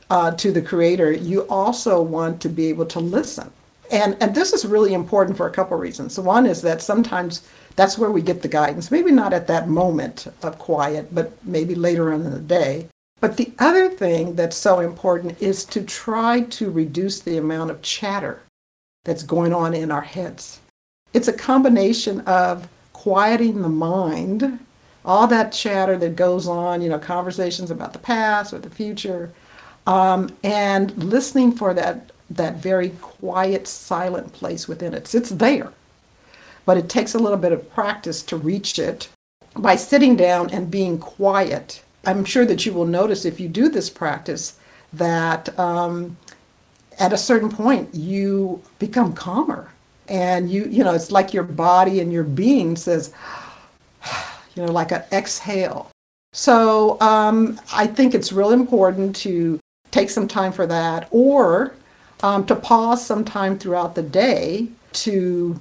uh, 0.10 0.30
to 0.32 0.52
the 0.52 0.62
creator 0.62 1.12
you 1.12 1.42
also 1.48 2.02
want 2.02 2.40
to 2.42 2.50
be 2.50 2.68
able 2.68 2.86
to 2.86 3.00
listen 3.00 3.52
and, 3.94 4.18
and 4.20 4.34
this 4.34 4.54
is 4.54 4.66
really 4.66 4.96
important 4.96 5.38
for 5.38 5.48
a 5.48 5.52
couple 5.52 5.78
reasons. 5.78 6.20
One 6.20 6.48
is 6.48 6.64
that 6.64 6.82
sometimes 6.82 7.48
that's 7.76 7.96
where 7.98 8.10
we 8.10 8.24
get 8.24 8.42
the 8.42 8.48
guidance, 8.48 8.90
maybe 8.90 9.12
not 9.12 9.34
at 9.34 9.46
that 9.48 9.70
moment 9.70 10.28
of 10.42 10.58
quiet, 10.58 11.14
but 11.14 11.32
maybe 11.46 11.76
later 11.76 12.12
on 12.12 12.22
in 12.22 12.32
the 12.32 12.40
day. 12.40 12.88
But 13.24 13.38
the 13.38 13.54
other 13.58 13.88
thing 13.88 14.36
that's 14.36 14.58
so 14.58 14.82
important 14.82 15.42
is 15.42 15.64
to 15.68 15.82
try 15.82 16.42
to 16.42 16.70
reduce 16.70 17.22
the 17.22 17.38
amount 17.38 17.72
of 17.72 17.82
chatter 17.82 18.42
that's 19.06 19.24
going 19.24 19.54
on 19.54 19.74
in 19.74 19.92
our 19.92 20.02
heads. 20.02 20.60
It's 21.14 21.30
a 21.30 21.32
combination 21.32 22.20
of 22.28 22.68
quieting 22.92 23.62
the 23.62 23.70
mind, 23.70 24.60
all 25.06 25.26
that 25.28 25.54
chatter 25.54 25.98
that 26.00 26.18
goes 26.18 26.50
on, 26.50 26.82
you 26.82 26.90
know, 26.90 27.00
conversations 27.00 27.72
about 27.72 27.94
the 27.94 28.00
past 28.00 28.52
or 28.54 28.60
the 28.60 28.70
future, 28.70 29.32
um, 29.88 30.30
and 30.44 30.92
listening 31.02 31.54
for 31.54 31.74
that 31.76 32.12
that 32.30 32.58
very 32.58 32.90
quiet, 33.00 33.70
silent 33.70 34.34
place 34.34 34.68
within 34.68 34.94
it. 34.94 35.16
It's 35.16 35.30
there, 35.30 35.72
but 36.66 36.76
it 36.76 36.90
takes 36.90 37.16
a 37.16 37.20
little 37.20 37.38
bit 37.38 37.54
of 37.54 37.74
practice 37.74 38.22
to 38.24 38.36
reach 38.36 38.78
it 38.78 39.08
by 39.56 39.78
sitting 39.78 40.18
down 40.18 40.50
and 40.50 40.70
being 40.70 40.98
quiet. 40.98 41.82
I'm 42.06 42.26
sure 42.26 42.46
that 42.46 42.66
you 42.66 42.74
will 42.74 42.86
notice 42.86 43.26
if 43.26 43.40
you 43.40 43.48
do 43.48 43.70
this 43.70 43.90
practice 43.90 44.58
that 44.94 45.58
um, 45.58 46.18
at 47.00 47.14
a 47.14 47.18
certain 47.18 47.50
point 47.50 47.94
you 47.94 48.62
become 48.80 49.14
calmer. 49.14 49.70
And 50.10 50.52
you 50.52 50.66
you 50.66 50.84
know 50.84 50.94
it's 50.94 51.12
like 51.12 51.34
your 51.34 51.44
body 51.44 52.02
and 52.02 52.12
your 52.12 52.24
being 52.24 52.76
says 52.76 53.14
you 54.56 54.66
know 54.66 54.72
like 54.72 54.92
an 54.92 55.04
exhale. 55.12 55.90
So 56.34 57.00
um, 57.00 57.60
i 57.72 57.88
think 57.88 58.14
it's 58.14 58.34
real 58.34 58.52
important 58.52 59.16
to 59.18 59.60
take 59.92 60.10
some 60.10 60.28
time 60.28 60.52
for 60.52 60.66
that 60.68 61.08
or 61.12 61.74
um, 62.24 62.46
to 62.46 62.56
pause 62.56 63.06
sometime 63.06 63.60
throughout 63.60 63.96
the 63.96 64.02
day 64.02 64.68
to 64.94 65.60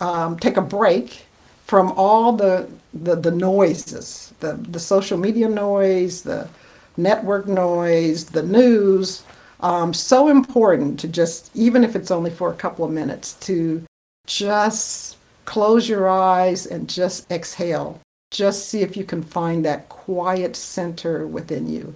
um, 0.00 0.38
take 0.38 0.56
a 0.56 0.62
break 0.62 1.26
from 1.66 1.92
all 1.92 2.32
the, 2.32 2.68
the, 3.02 3.16
the 3.16 3.30
noises, 3.30 4.32
the, 4.40 4.54
the 4.70 4.80
social 4.80 5.18
media 5.18 5.48
noise, 5.48 6.22
the 6.22 6.48
network 6.96 7.46
noise, 7.46 8.24
the 8.26 8.42
news, 8.42 9.24
Um, 9.60 9.94
so 9.94 10.28
important 10.28 11.00
to 11.00 11.08
just, 11.08 11.50
even 11.54 11.84
if 11.84 11.96
it's 11.96 12.10
only 12.10 12.30
for 12.30 12.50
a 12.50 12.56
couple 12.56 12.84
of 12.84 12.90
minutes, 12.90 13.32
to 13.46 13.82
just 14.26 15.16
close 15.46 15.88
your 15.88 16.06
eyes 16.08 16.66
and 16.66 16.88
just 16.88 17.30
exhale. 17.30 17.98
Just 18.30 18.68
see 18.68 18.82
if 18.82 18.96
you 18.96 19.04
can 19.04 19.22
find 19.22 19.64
that 19.64 19.88
quiet 19.88 20.56
center 20.56 21.26
within 21.26 21.66
you. 21.68 21.94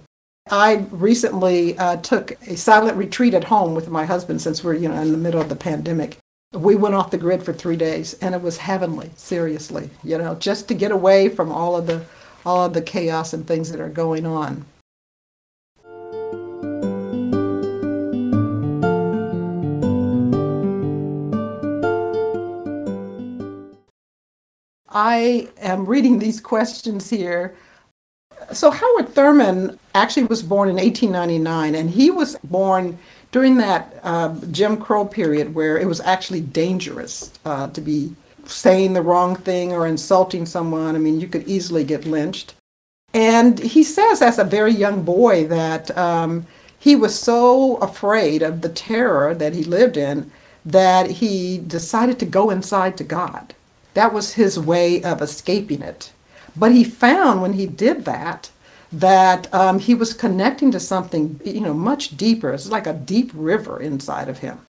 I 0.49 0.85
recently 0.89 1.77
uh, 1.77 1.97
took 1.97 2.31
a 2.47 2.55
silent 2.55 2.97
retreat 2.97 3.35
at 3.35 3.43
home 3.43 3.75
with 3.75 3.89
my 3.89 4.05
husband 4.05 4.41
since 4.41 4.63
we're 4.63 4.73
you 4.75 4.89
know 4.89 5.01
in 5.01 5.11
the 5.11 5.17
middle 5.17 5.41
of 5.41 5.49
the 5.49 5.55
pandemic. 5.55 6.17
We 6.53 6.73
went 6.73 6.95
off 6.95 7.11
the 7.11 7.17
grid 7.19 7.43
for 7.43 7.53
three 7.53 7.75
days, 7.75 8.15
and 8.21 8.33
it 8.33 8.41
was 8.41 8.57
heavenly. 8.57 9.11
Seriously, 9.15 9.91
you 10.03 10.17
know, 10.17 10.33
just 10.33 10.67
to 10.69 10.73
get 10.73 10.91
away 10.91 11.29
from 11.29 11.51
all 11.51 11.77
of 11.77 11.85
the 11.85 12.03
all 12.43 12.65
of 12.65 12.73
the 12.73 12.81
chaos 12.81 13.33
and 13.33 13.45
things 13.45 13.69
that 13.69 13.79
are 13.79 13.87
going 13.87 14.25
on. 14.25 14.65
I 24.89 25.49
am 25.61 25.85
reading 25.85 26.17
these 26.17 26.41
questions 26.41 27.11
here. 27.11 27.55
So, 28.53 28.71
Howard 28.71 29.09
Thurman 29.09 29.77
actually 29.93 30.25
was 30.25 30.41
born 30.41 30.69
in 30.69 30.77
1899, 30.77 31.75
and 31.75 31.91
he 31.91 32.09
was 32.09 32.37
born 32.43 32.97
during 33.31 33.57
that 33.57 33.99
uh, 34.03 34.35
Jim 34.51 34.77
Crow 34.77 35.05
period 35.05 35.53
where 35.53 35.77
it 35.77 35.87
was 35.87 36.01
actually 36.01 36.41
dangerous 36.41 37.31
uh, 37.45 37.67
to 37.67 37.81
be 37.81 38.15
saying 38.45 38.93
the 38.93 39.01
wrong 39.01 39.35
thing 39.35 39.71
or 39.71 39.85
insulting 39.85 40.45
someone. 40.45 40.95
I 40.95 40.99
mean, 40.99 41.19
you 41.19 41.27
could 41.27 41.47
easily 41.47 41.83
get 41.83 42.05
lynched. 42.05 42.55
And 43.13 43.59
he 43.59 43.83
says, 43.83 44.21
as 44.21 44.39
a 44.39 44.43
very 44.43 44.71
young 44.71 45.03
boy, 45.03 45.47
that 45.47 45.95
um, 45.97 46.45
he 46.77 46.95
was 46.95 47.17
so 47.17 47.77
afraid 47.77 48.41
of 48.41 48.61
the 48.61 48.69
terror 48.69 49.33
that 49.35 49.53
he 49.53 49.63
lived 49.63 49.97
in 49.97 50.31
that 50.65 51.09
he 51.09 51.57
decided 51.57 52.19
to 52.19 52.25
go 52.25 52.49
inside 52.49 52.97
to 52.97 53.03
God. 53.03 53.53
That 53.93 54.13
was 54.13 54.33
his 54.33 54.59
way 54.59 55.03
of 55.03 55.21
escaping 55.21 55.81
it. 55.81 56.11
But 56.55 56.71
he 56.71 56.83
found 56.83 57.41
when 57.41 57.53
he 57.53 57.65
did 57.65 58.05
that, 58.05 58.49
that 58.91 59.53
um, 59.53 59.79
he 59.79 59.93
was 59.93 60.13
connecting 60.13 60.71
to 60.71 60.79
something, 60.79 61.39
you 61.45 61.61
know, 61.61 61.73
much 61.73 62.17
deeper. 62.17 62.51
It's 62.51 62.69
like 62.69 62.87
a 62.87 62.93
deep 62.93 63.31
river 63.33 63.79
inside 63.79 64.29
of 64.29 64.39
him. 64.39 64.59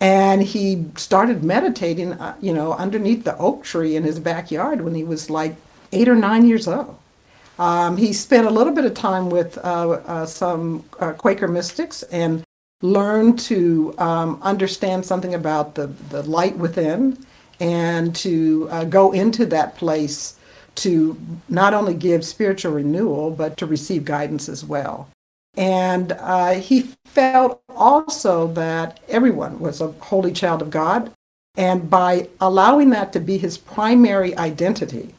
And 0.00 0.42
he 0.42 0.86
started 0.96 1.44
meditating, 1.44 2.14
uh, 2.14 2.36
you 2.40 2.52
know, 2.52 2.72
underneath 2.72 3.24
the 3.24 3.38
oak 3.38 3.62
tree 3.62 3.94
in 3.94 4.02
his 4.02 4.18
backyard 4.18 4.80
when 4.80 4.94
he 4.94 5.04
was 5.04 5.30
like 5.30 5.54
eight 5.92 6.08
or 6.08 6.16
nine 6.16 6.46
years 6.46 6.66
old. 6.66 6.98
Um, 7.58 7.96
he 7.96 8.12
spent 8.12 8.46
a 8.46 8.50
little 8.50 8.72
bit 8.72 8.84
of 8.84 8.94
time 8.94 9.30
with 9.30 9.56
uh, 9.58 9.90
uh, 9.90 10.26
some 10.26 10.84
uh, 10.98 11.12
Quaker 11.12 11.46
mystics 11.46 12.02
and 12.04 12.42
learned 12.82 13.38
to 13.38 13.94
um, 13.98 14.40
understand 14.42 15.06
something 15.06 15.34
about 15.34 15.76
the, 15.76 15.86
the 16.10 16.22
light 16.24 16.56
within 16.56 17.24
and 17.60 18.14
to 18.16 18.68
uh, 18.70 18.84
go 18.84 19.12
into 19.12 19.46
that 19.46 19.76
place 19.76 20.38
to 20.76 21.16
not 21.48 21.74
only 21.74 21.94
give 21.94 22.24
spiritual 22.24 22.72
renewal, 22.72 23.30
but 23.30 23.56
to 23.56 23.66
receive 23.66 24.04
guidance 24.04 24.48
as 24.48 24.64
well. 24.64 25.08
And 25.56 26.12
uh, 26.12 26.54
he 26.54 26.90
felt 27.04 27.60
also 27.68 28.48
that 28.48 29.00
everyone 29.08 29.60
was 29.60 29.80
a 29.80 29.92
holy 29.92 30.32
child 30.32 30.62
of 30.62 30.70
God. 30.70 31.12
And 31.56 31.88
by 31.88 32.28
allowing 32.40 32.90
that 32.90 33.12
to 33.12 33.20
be 33.20 33.38
his 33.38 33.56
primary 33.56 34.36
identity, 34.36 35.14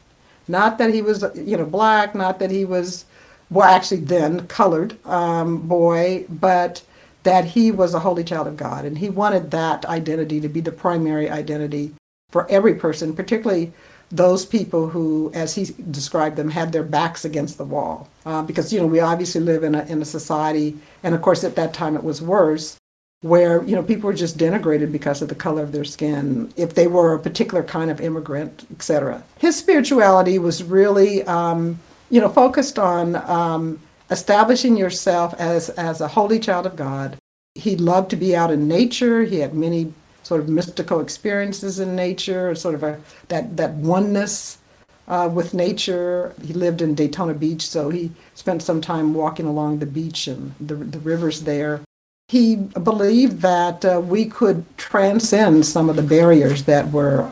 not 0.48 0.78
that 0.78 0.92
he 0.92 1.00
was, 1.00 1.24
you 1.34 1.56
know, 1.56 1.64
black, 1.64 2.14
not 2.14 2.38
that 2.38 2.50
he 2.50 2.64
was, 2.64 3.06
well, 3.50 3.68
actually 3.68 4.00
then 4.00 4.46
colored 4.46 4.96
um, 5.06 5.66
boy, 5.66 6.26
but 6.28 6.82
that 7.22 7.44
he 7.44 7.72
was 7.72 7.94
a 7.94 8.00
holy 8.00 8.22
child 8.22 8.46
of 8.46 8.56
God. 8.56 8.84
And 8.84 8.98
he 8.98 9.08
wanted 9.08 9.50
that 9.50 9.86
identity 9.86 10.40
to 10.40 10.48
be 10.48 10.60
the 10.60 10.70
primary 10.70 11.30
identity 11.30 11.94
for 12.30 12.48
every 12.50 12.74
person, 12.74 13.16
particularly 13.16 13.72
those 14.10 14.46
people 14.46 14.88
who, 14.88 15.30
as 15.34 15.54
he 15.54 15.74
described 15.90 16.36
them, 16.36 16.50
had 16.50 16.72
their 16.72 16.84
backs 16.84 17.24
against 17.24 17.58
the 17.58 17.64
wall. 17.64 18.08
Uh, 18.24 18.42
because, 18.42 18.72
you 18.72 18.80
know, 18.80 18.86
we 18.86 19.00
obviously 19.00 19.40
live 19.40 19.64
in 19.64 19.74
a, 19.74 19.84
in 19.86 20.00
a 20.00 20.04
society, 20.04 20.76
and 21.02 21.14
of 21.14 21.22
course 21.22 21.44
at 21.44 21.56
that 21.56 21.74
time 21.74 21.96
it 21.96 22.04
was 22.04 22.22
worse, 22.22 22.76
where, 23.22 23.64
you 23.64 23.74
know, 23.74 23.82
people 23.82 24.06
were 24.06 24.14
just 24.14 24.38
denigrated 24.38 24.92
because 24.92 25.22
of 25.22 25.28
the 25.28 25.34
color 25.34 25.62
of 25.62 25.72
their 25.72 25.84
skin, 25.84 26.52
if 26.56 26.74
they 26.74 26.86
were 26.86 27.14
a 27.14 27.18
particular 27.18 27.62
kind 27.62 27.90
of 27.90 28.00
immigrant, 28.00 28.66
etc. 28.70 29.22
His 29.38 29.56
spirituality 29.56 30.38
was 30.38 30.62
really, 30.62 31.24
um, 31.24 31.80
you 32.10 32.20
know, 32.20 32.28
focused 32.28 32.78
on 32.78 33.16
um, 33.16 33.80
establishing 34.10 34.76
yourself 34.76 35.34
as, 35.34 35.70
as 35.70 36.00
a 36.00 36.08
holy 36.08 36.38
child 36.38 36.66
of 36.66 36.76
God. 36.76 37.16
He 37.54 37.74
loved 37.74 38.10
to 38.10 38.16
be 38.16 38.36
out 38.36 38.50
in 38.50 38.68
nature. 38.68 39.22
He 39.22 39.38
had 39.38 39.54
many 39.54 39.92
sort 40.26 40.40
of 40.40 40.48
mystical 40.48 40.98
experiences 41.00 41.78
in 41.78 41.94
nature, 41.94 42.52
sort 42.56 42.74
of 42.74 42.82
a 42.82 42.98
that 43.28 43.56
that 43.56 43.74
oneness 43.74 44.58
uh, 45.06 45.30
with 45.32 45.54
nature. 45.54 46.34
He 46.44 46.52
lived 46.52 46.82
in 46.82 46.96
Daytona 46.96 47.34
Beach, 47.34 47.62
so 47.68 47.90
he 47.90 48.10
spent 48.34 48.62
some 48.62 48.80
time 48.80 49.14
walking 49.14 49.46
along 49.46 49.78
the 49.78 49.86
beach 49.86 50.26
and 50.26 50.52
the, 50.60 50.74
the 50.74 50.98
rivers 50.98 51.42
there. 51.42 51.80
He 52.28 52.56
believed 52.56 53.40
that 53.42 53.84
uh, 53.84 54.00
we 54.04 54.24
could 54.24 54.64
transcend 54.76 55.64
some 55.64 55.88
of 55.88 55.94
the 55.94 56.02
barriers 56.02 56.64
that 56.64 56.90
were 56.90 57.30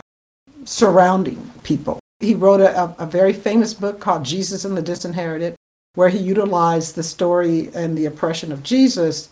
surrounding 0.65 1.51
people. 1.65 1.99
He 2.21 2.35
wrote 2.35 2.61
a, 2.61 2.95
a 3.03 3.07
very 3.07 3.33
famous 3.33 3.75
book 3.75 3.99
called 3.99 4.25
Jesus 4.25 4.65
and 4.65 4.77
the 4.77 4.83
Disinherited, 4.83 5.57
where 5.97 6.11
he 6.11 6.19
utilized 6.19 6.95
the 6.95 7.03
story 7.03 7.71
and 7.75 7.99
the 7.99 8.07
oppression 8.07 8.53
of 8.53 8.63
Jesus 8.63 9.31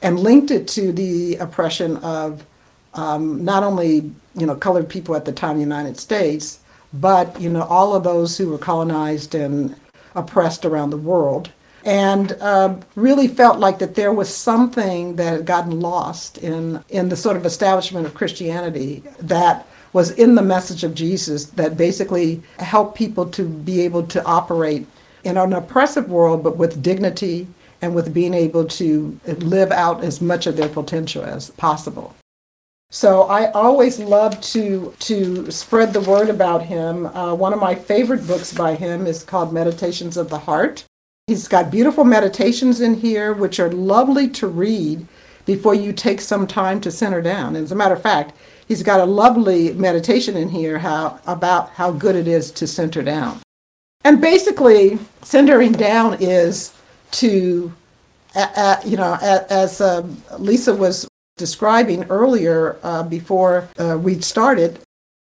and 0.00 0.18
linked 0.18 0.50
it 0.50 0.66
to 0.68 0.92
the 0.92 1.36
oppression 1.36 1.98
of 1.98 2.46
um, 2.94 3.44
not 3.44 3.62
only 3.62 4.10
you 4.34 4.46
know 4.46 4.54
colored 4.54 4.88
people 4.88 5.14
at 5.16 5.24
the 5.24 5.32
time 5.32 5.52
in 5.52 5.56
the 5.56 5.62
United 5.62 5.98
States, 5.98 6.60
but 6.92 7.40
you 7.40 7.48
know 7.48 7.62
all 7.62 7.94
of 7.94 8.04
those 8.04 8.36
who 8.36 8.48
were 8.48 8.58
colonized 8.58 9.34
and 9.34 9.74
oppressed 10.14 10.64
around 10.64 10.90
the 10.90 10.96
world, 10.96 11.50
and 11.84 12.32
uh, 12.40 12.74
really 12.96 13.28
felt 13.28 13.58
like 13.58 13.78
that 13.78 13.94
there 13.94 14.12
was 14.12 14.34
something 14.34 15.16
that 15.16 15.32
had 15.32 15.46
gotten 15.46 15.80
lost 15.80 16.38
in 16.38 16.82
in 16.88 17.08
the 17.08 17.16
sort 17.16 17.36
of 17.36 17.46
establishment 17.46 18.06
of 18.06 18.14
Christianity 18.14 19.02
that 19.20 19.66
was 19.92 20.10
in 20.12 20.34
the 20.34 20.42
message 20.42 20.84
of 20.84 20.94
Jesus 20.94 21.46
that 21.46 21.76
basically 21.76 22.42
helped 22.58 22.96
people 22.96 23.26
to 23.30 23.44
be 23.44 23.80
able 23.80 24.02
to 24.06 24.22
operate 24.24 24.86
in 25.24 25.36
an 25.36 25.52
oppressive 25.52 26.08
world, 26.08 26.42
but 26.42 26.56
with 26.56 26.82
dignity 26.82 27.46
and 27.80 27.94
with 27.94 28.12
being 28.12 28.34
able 28.34 28.64
to 28.64 29.18
live 29.38 29.70
out 29.70 30.02
as 30.02 30.20
much 30.20 30.46
of 30.46 30.56
their 30.56 30.68
potential 30.68 31.24
as 31.24 31.50
possible. 31.50 32.14
So 32.90 33.24
I 33.24 33.50
always 33.52 33.98
love 33.98 34.40
to 34.52 34.94
to 35.00 35.50
spread 35.50 35.92
the 35.92 36.00
word 36.00 36.30
about 36.30 36.62
him. 36.62 37.06
Uh, 37.06 37.34
one 37.34 37.52
of 37.52 37.60
my 37.60 37.74
favorite 37.74 38.26
books 38.26 38.52
by 38.52 38.76
him 38.76 39.06
is 39.06 39.22
called 39.22 39.52
Meditations 39.52 40.16
of 40.16 40.30
the 40.30 40.38
Heart. 40.38 40.84
He's 41.26 41.48
got 41.48 41.70
beautiful 41.70 42.04
meditations 42.04 42.80
in 42.80 42.94
here, 42.94 43.34
which 43.34 43.60
are 43.60 43.70
lovely 43.70 44.26
to 44.30 44.46
read 44.46 45.06
before 45.44 45.74
you 45.74 45.92
take 45.92 46.22
some 46.22 46.46
time 46.46 46.80
to 46.80 46.90
center 46.90 47.20
down. 47.20 47.56
And 47.56 47.64
as 47.64 47.72
a 47.72 47.76
matter 47.76 47.94
of 47.94 48.00
fact, 48.00 48.34
he's 48.66 48.82
got 48.82 49.00
a 49.00 49.04
lovely 49.04 49.74
meditation 49.74 50.34
in 50.34 50.48
here 50.48 50.78
how 50.78 51.20
about 51.26 51.68
how 51.70 51.90
good 51.92 52.16
it 52.16 52.26
is 52.26 52.50
to 52.52 52.66
center 52.66 53.02
down. 53.02 53.40
And 54.04 54.18
basically, 54.18 54.98
centering 55.20 55.72
down 55.72 56.16
is 56.20 56.72
to, 57.10 57.70
uh, 58.34 58.48
uh, 58.56 58.76
you 58.86 58.96
know, 58.96 59.18
as 59.20 59.82
uh, 59.82 60.06
Lisa 60.38 60.74
was 60.74 61.06
describing 61.38 62.04
earlier 62.10 62.76
uh, 62.82 63.02
before 63.02 63.68
uh, 63.78 63.96
we 64.00 64.20
started, 64.20 64.78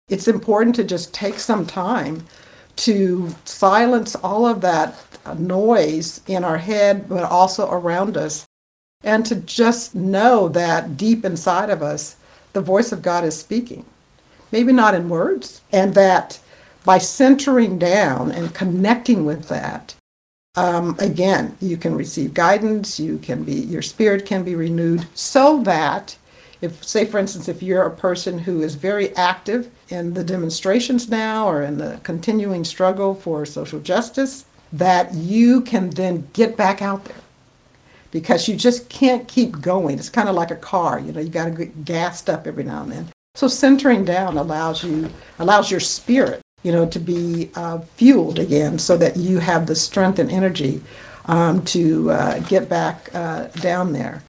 it's 0.09 0.27
important 0.27 0.75
to 0.75 0.83
just 0.83 1.13
take 1.13 1.39
some 1.39 1.65
time 1.65 2.25
to 2.77 3.33
silence 3.45 4.15
all 4.15 4.45
of 4.45 4.61
that 4.61 4.95
noise 5.37 6.21
in 6.27 6.43
our 6.43 6.57
head, 6.57 7.09
but 7.09 7.23
also 7.23 7.69
around 7.69 8.15
us, 8.17 8.45
and 9.03 9.25
to 9.25 9.35
just 9.35 9.95
know 9.95 10.47
that 10.49 10.97
deep 10.97 11.25
inside 11.25 11.69
of 11.69 11.81
us, 11.81 12.15
the 12.53 12.61
voice 12.61 12.91
of 12.91 13.01
God 13.01 13.23
is 13.23 13.37
speaking. 13.37 13.85
Maybe 14.51 14.71
not 14.71 14.95
in 14.95 15.09
words, 15.09 15.61
and 15.71 15.93
that 15.95 16.39
by 16.85 16.97
centering 16.97 17.77
down 17.77 18.31
and 18.31 18.53
connecting 18.53 19.25
with 19.25 19.49
that, 19.49 19.95
um, 20.57 20.95
again, 20.97 21.55
you 21.61 21.77
can 21.77 21.95
receive 21.95 22.33
guidance, 22.33 22.99
you 22.99 23.19
can 23.19 23.43
be, 23.43 23.53
your 23.53 23.83
spirit 23.83 24.25
can 24.25 24.43
be 24.43 24.55
renewed 24.55 25.07
so 25.13 25.61
that 25.63 26.17
if, 26.61 26.83
say, 26.83 27.05
for 27.05 27.19
instance, 27.19 27.47
if 27.47 27.61
you're 27.61 27.83
a 27.83 27.95
person 27.95 28.39
who 28.39 28.63
is 28.63 28.73
very 28.73 29.15
active 29.15 29.69
in 29.89 30.15
the 30.15 30.23
demonstrations 30.23 31.09
now 31.09 31.47
or 31.47 31.61
in 31.61 31.77
the 31.77 31.99
continuing 32.01 32.63
struggle 32.63 33.13
for 33.13 33.45
social 33.45 33.79
justice, 33.79 34.45
that 34.73 35.13
you 35.13 35.61
can 35.61 35.91
then 35.91 36.27
get 36.33 36.57
back 36.57 36.81
out 36.81 37.05
there 37.05 37.21
because 38.09 38.47
you 38.47 38.55
just 38.55 38.89
can't 38.89 39.27
keep 39.27 39.61
going. 39.61 39.99
It's 39.99 40.09
kind 40.09 40.27
of 40.27 40.33
like 40.33 40.49
a 40.49 40.55
car, 40.55 40.99
you 40.99 41.11
know, 41.11 41.21
you 41.21 41.29
got 41.29 41.45
to 41.45 41.51
get 41.51 41.85
gassed 41.85 42.31
up 42.31 42.47
every 42.47 42.63
now 42.63 42.81
and 42.81 42.91
then. 42.91 43.07
So 43.35 43.47
centering 43.47 44.03
down 44.03 44.37
allows 44.37 44.83
you, 44.83 45.11
allows 45.37 45.69
your 45.69 45.79
spirit 45.79 46.41
you 46.63 46.71
know, 46.71 46.85
to 46.85 46.99
be 46.99 47.49
uh, 47.55 47.79
fueled 47.79 48.39
again 48.39 48.79
so 48.79 48.97
that 48.97 49.15
you 49.17 49.39
have 49.39 49.67
the 49.67 49.75
strength 49.75 50.19
and 50.19 50.31
energy 50.31 50.81
um, 51.25 51.63
to 51.65 52.11
uh, 52.11 52.39
get 52.39 52.67
back 52.67 53.09
uh, 53.13 53.45
down 53.47 53.93
there. 53.93 54.23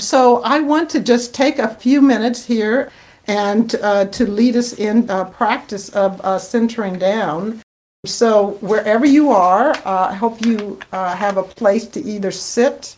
So 0.00 0.42
I 0.42 0.60
want 0.60 0.90
to 0.90 1.00
just 1.00 1.34
take 1.34 1.58
a 1.58 1.74
few 1.74 2.02
minutes 2.02 2.44
here 2.44 2.92
and 3.26 3.74
uh, 3.76 4.04
to 4.04 4.30
lead 4.30 4.54
us 4.54 4.74
in 4.74 5.08
uh, 5.08 5.24
practice 5.24 5.88
of 5.88 6.20
uh, 6.20 6.38
centering 6.38 6.98
down 6.98 7.63
so 8.04 8.58
wherever 8.60 9.06
you 9.06 9.30
are, 9.30 9.70
uh, 9.70 10.08
I 10.10 10.14
hope 10.14 10.44
you 10.44 10.78
uh, 10.92 11.16
have 11.16 11.38
a 11.38 11.42
place 11.42 11.86
to 11.88 12.02
either 12.02 12.30
sit, 12.30 12.96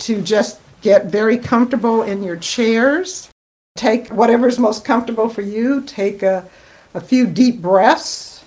to 0.00 0.22
just 0.22 0.60
get 0.82 1.06
very 1.06 1.36
comfortable 1.36 2.02
in 2.02 2.22
your 2.22 2.36
chairs. 2.36 3.28
Take 3.76 4.08
whatever's 4.08 4.58
most 4.58 4.84
comfortable 4.84 5.28
for 5.28 5.42
you. 5.42 5.82
Take 5.82 6.22
a, 6.22 6.48
a 6.94 7.00
few 7.00 7.26
deep 7.26 7.60
breaths. 7.60 8.44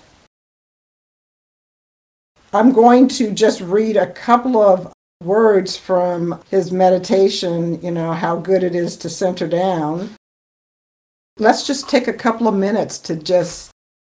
I'm 2.52 2.72
going 2.72 3.06
to 3.08 3.30
just 3.30 3.60
read 3.60 3.96
a 3.96 4.10
couple 4.10 4.60
of 4.60 4.92
words 5.22 5.76
from 5.76 6.40
his 6.50 6.72
meditation, 6.72 7.80
you 7.82 7.90
know, 7.90 8.12
how 8.12 8.36
good 8.36 8.64
it 8.64 8.74
is 8.74 8.96
to 8.96 9.10
center 9.10 9.46
down. 9.46 10.10
Let's 11.38 11.66
just 11.66 11.88
take 11.88 12.08
a 12.08 12.12
couple 12.12 12.48
of 12.48 12.54
minutes 12.54 12.98
to 13.00 13.16
just 13.16 13.70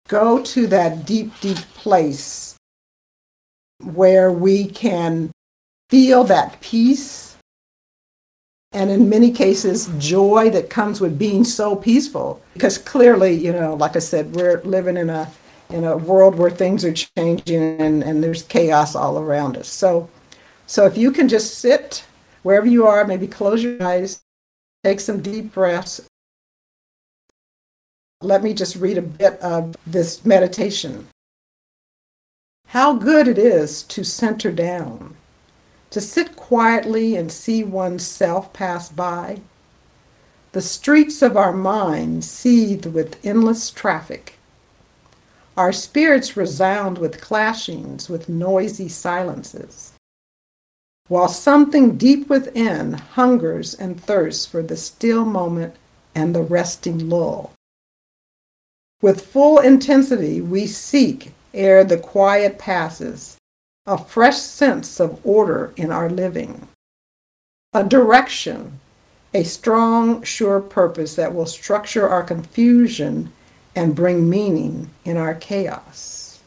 go 0.08 0.42
to 0.42 0.68
that 0.68 1.06
deep, 1.06 1.32
deep 1.42 1.58
place 1.76 2.56
where 3.82 4.32
we 4.32 4.66
can 4.66 5.32
feel 5.90 6.24
that 6.24 6.60
peace 6.62 7.36
and 8.72 8.90
in 8.90 9.10
many 9.10 9.32
cases 9.32 9.90
joy 10.00 10.50
that 10.50 10.70
comes 10.70 11.00
with 11.00 11.20
being 11.20 11.44
so 11.44 11.76
peaceful 11.76 12.42
because 12.54 12.78
clearly 12.78 13.34
you 13.34 13.52
know 13.52 13.76
like 13.76 13.96
i 13.96 14.00
said 14.00 14.34
we're 14.34 14.62
living 14.62 14.98
in 14.98 15.10
a 15.10 15.30
in 15.70 15.84
a 15.84 15.98
world 15.98 16.36
where 16.36 16.50
things 16.50 16.86
are 16.86 16.94
changing 16.94 17.80
and, 17.82 18.04
and 18.04 18.24
there's 18.24 18.44
chaos 18.44 18.96
all 18.96 19.20
around 19.20 19.58
us 19.58 19.68
so 19.68 20.10
so 20.66 20.86
if 20.86 20.98
you 20.98 21.12
can 21.12 21.28
just 21.28 21.60
sit 21.60 22.06
wherever 22.44 22.68
you 22.68 22.88
are, 22.88 23.06
maybe 23.06 23.28
close 23.28 23.64
your 23.64 23.82
eyes, 23.82 24.22
take 24.84 25.00
some 25.00 25.22
deep 25.22 25.54
breaths. 25.54 26.02
Let 28.24 28.42
me 28.42 28.54
just 28.54 28.76
read 28.76 28.98
a 28.98 29.02
bit 29.02 29.40
of 29.42 29.76
this 29.86 30.26
meditation. 30.26 31.08
How 32.68 32.94
good 32.94 33.28
it 33.28 33.38
is 33.38 33.84
to 33.84 34.04
center 34.04 34.52
down, 34.52 35.16
to 35.92 36.02
sit 36.02 36.36
quietly 36.36 37.16
and 37.16 37.32
see 37.32 37.64
oneself 37.64 38.54
pass 38.54 38.90
by. 38.90 39.42
The 40.54 40.62
streets 40.62 41.22
of 41.22 41.38
our 41.38 41.54
mind 41.54 42.24
seethe 42.24 42.86
with 42.86 43.24
endless 43.26 43.70
traffic. 43.70 44.40
Our 45.56 45.72
spirits 45.72 46.38
resound 46.38 46.98
with 46.98 47.22
clashings, 47.22 48.10
with 48.10 48.30
noisy 48.30 48.90
silences 48.90 49.94
while 51.10 51.28
something 51.28 51.98
deep 51.98 52.30
within 52.30 52.94
hungers 52.94 53.74
and 53.74 54.02
thirsts 54.02 54.46
for 54.46 54.64
the 54.64 54.78
still 54.78 55.26
moment 55.26 55.76
and 56.16 56.34
the 56.34 56.42
resting 56.42 57.10
lull. 57.10 57.52
With 59.04 59.26
full 59.26 59.60
intensity, 59.60 60.40
we 60.40 60.66
seek, 60.66 61.34
ere 61.54 61.84
the 61.84 61.98
quiet 61.98 62.58
passes, 62.58 63.36
a 63.86 63.98
fresh 63.98 64.38
sense 64.38 64.98
of 65.02 65.20
order 65.26 65.74
in 65.76 65.92
our 65.92 66.10
living, 66.10 66.70
a 67.74 67.84
direction, 67.84 68.80
a 69.34 69.44
strong, 69.44 70.24
sure 70.24 70.62
purpose 70.62 71.16
that 71.16 71.36
will 71.36 71.46
structure 71.46 72.08
our 72.08 72.24
confusion 72.24 73.34
and 73.76 73.94
bring 73.94 74.30
meaning 74.30 74.90
in 75.04 75.18
our 75.18 75.36
chaos. 75.36 76.40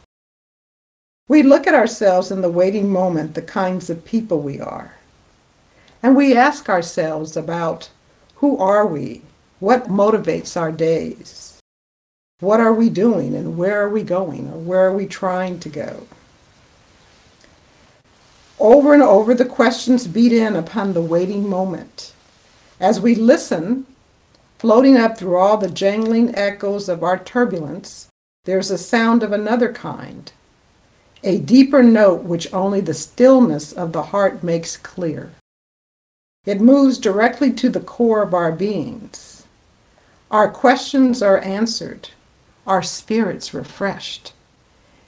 We 1.28 1.42
look 1.42 1.66
at 1.66 1.74
ourselves 1.74 2.30
in 2.30 2.40
the 2.40 2.48
waiting 2.48 2.90
moment, 2.90 3.34
the 3.34 3.42
kinds 3.42 3.90
of 3.90 4.06
people 4.06 4.40
we 4.40 4.62
are. 4.62 4.94
And 6.02 6.16
we 6.16 6.34
ask 6.34 6.70
ourselves 6.70 7.36
about 7.36 7.90
who 8.36 8.56
are 8.56 8.86
we? 8.86 9.20
What 9.60 9.88
motivates 9.88 10.58
our 10.58 10.72
days? 10.72 11.55
What 12.40 12.60
are 12.60 12.74
we 12.74 12.90
doing 12.90 13.34
and 13.34 13.56
where 13.56 13.80
are 13.82 13.88
we 13.88 14.02
going 14.02 14.48
or 14.48 14.58
where 14.58 14.86
are 14.86 14.92
we 14.92 15.06
trying 15.06 15.58
to 15.60 15.68
go? 15.68 16.06
Over 18.58 18.92
and 18.92 19.02
over, 19.02 19.34
the 19.34 19.44
questions 19.44 20.06
beat 20.06 20.32
in 20.32 20.54
upon 20.54 20.92
the 20.92 21.00
waiting 21.00 21.48
moment. 21.48 22.12
As 22.78 23.00
we 23.00 23.14
listen, 23.14 23.86
floating 24.58 24.96
up 24.96 25.16
through 25.16 25.36
all 25.36 25.56
the 25.56 25.70
jangling 25.70 26.34
echoes 26.34 26.88
of 26.88 27.02
our 27.02 27.18
turbulence, 27.18 28.08
there's 28.44 28.70
a 28.70 28.78
sound 28.78 29.22
of 29.22 29.32
another 29.32 29.72
kind 29.72 30.32
a 31.22 31.38
deeper 31.38 31.82
note 31.82 32.22
which 32.22 32.52
only 32.52 32.80
the 32.80 32.94
stillness 32.94 33.72
of 33.72 33.92
the 33.92 34.04
heart 34.04 34.44
makes 34.44 34.76
clear. 34.76 35.32
It 36.44 36.60
moves 36.60 36.98
directly 36.98 37.52
to 37.54 37.68
the 37.68 37.80
core 37.80 38.22
of 38.22 38.32
our 38.32 38.52
beings. 38.52 39.44
Our 40.30 40.48
questions 40.48 41.22
are 41.22 41.38
answered, 41.38 42.10
our 42.66 42.82
spirits 42.82 43.54
refreshed, 43.54 44.32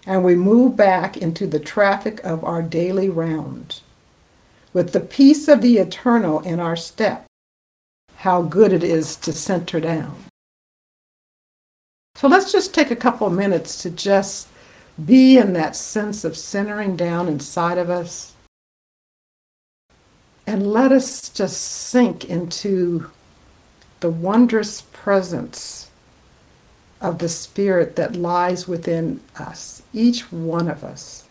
and 0.06 0.24
we 0.24 0.34
move 0.34 0.76
back 0.76 1.16
into 1.16 1.46
the 1.46 1.58
traffic 1.58 2.20
of 2.24 2.44
our 2.44 2.62
daily 2.62 3.08
round. 3.08 3.80
With 4.72 4.92
the 4.92 5.00
peace 5.00 5.48
of 5.48 5.60
the 5.60 5.78
eternal 5.78 6.40
in 6.40 6.60
our 6.60 6.76
step, 6.76 7.26
how 8.16 8.42
good 8.42 8.72
it 8.72 8.84
is 8.84 9.16
to 9.16 9.32
center 9.32 9.80
down. 9.80 10.16
So 12.14 12.28
let's 12.28 12.50
just 12.50 12.74
take 12.74 12.90
a 12.90 12.96
couple 12.96 13.30
minutes 13.30 13.82
to 13.82 13.90
just 13.90 14.48
be 15.04 15.38
in 15.38 15.52
that 15.52 15.76
sense 15.76 16.24
of 16.24 16.36
centering 16.36 16.96
down 16.96 17.28
inside 17.28 17.78
of 17.78 17.90
us. 17.90 18.34
And 20.46 20.72
let 20.72 20.90
us 20.90 21.28
just 21.28 21.60
sink 21.60 22.24
into 22.24 23.10
the 24.00 24.10
wondrous 24.10 24.82
presence 24.92 25.87
of 27.00 27.18
the 27.18 27.28
Spirit 27.28 27.96
that 27.96 28.16
lies 28.16 28.66
within 28.66 29.20
us, 29.38 29.82
each 29.92 30.32
one 30.32 30.68
of 30.68 30.82
us. 30.82 31.28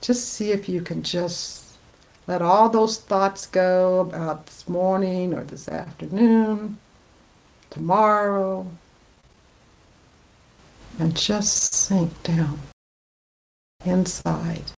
Just 0.00 0.32
see 0.32 0.50
if 0.50 0.68
you 0.68 0.80
can 0.80 1.02
just 1.02 1.64
let 2.26 2.42
all 2.42 2.68
those 2.68 2.98
thoughts 2.98 3.46
go 3.46 4.00
about 4.00 4.46
this 4.46 4.68
morning 4.68 5.34
or 5.34 5.44
this 5.44 5.68
afternoon, 5.68 6.78
tomorrow, 7.70 8.66
and 10.98 11.16
just 11.16 11.74
sink 11.74 12.22
down 12.22 12.58
inside. 13.84 14.72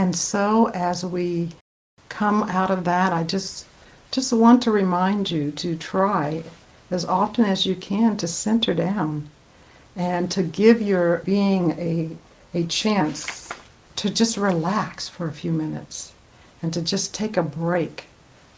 And 0.00 0.16
so 0.16 0.70
as 0.70 1.04
we 1.04 1.50
come 2.08 2.44
out 2.44 2.70
of 2.70 2.84
that, 2.84 3.12
I 3.12 3.22
just 3.22 3.66
just 4.10 4.32
want 4.32 4.62
to 4.62 4.70
remind 4.70 5.30
you 5.30 5.50
to 5.50 5.76
try 5.76 6.42
as 6.90 7.04
often 7.04 7.44
as 7.44 7.66
you 7.66 7.74
can 7.76 8.16
to 8.16 8.26
center 8.26 8.72
down 8.72 9.28
and 9.94 10.30
to 10.30 10.42
give 10.42 10.80
your 10.80 11.18
being 11.26 11.72
a 11.72 12.16
a 12.54 12.64
chance 12.64 13.50
to 13.96 14.08
just 14.08 14.38
relax 14.38 15.06
for 15.06 15.28
a 15.28 15.38
few 15.42 15.52
minutes 15.52 16.14
and 16.62 16.72
to 16.72 16.80
just 16.80 17.12
take 17.12 17.36
a 17.36 17.42
break 17.42 18.06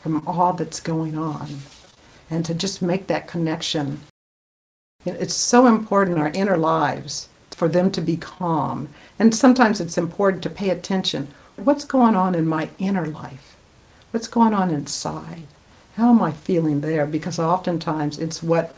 from 0.01 0.23
all 0.29 0.53
that's 0.53 0.79
going 0.79 1.19
on 1.19 1.49
and 2.31 2.45
to 2.47 2.55
just 2.55 2.81
make 2.81 3.09
that 3.09 3.27
connection. 3.27 4.01
It's 5.05 5.35
so 5.35 5.67
important 5.67 6.19
in 6.19 6.23
our 6.23 6.31
inner 6.31 6.57
lives 6.57 7.29
for 7.63 7.69
them 7.69 7.93
to 7.93 8.01
be 8.01 8.17
calm. 8.17 8.89
And 9.21 9.33
sometimes 9.33 9.81
it's 9.81 9.97
important 9.97 10.43
to 10.43 10.51
pay 10.51 10.71
attention. 10.71 11.29
what's 11.55 11.85
going 11.85 12.17
on 12.17 12.35
in 12.35 12.45
my 12.45 12.71
inner 12.81 13.07
life? 13.07 13.55
What's 14.11 14.27
going 14.27 14.53
on 14.53 14.73
inside? 14.73 15.45
How 15.97 16.11
am 16.11 16.21
I 16.21 16.33
feeling 16.33 16.81
there? 16.81 17.07
Because 17.07 17.39
oftentimes 17.39 18.19
it's 18.19 18.43
what 18.43 18.75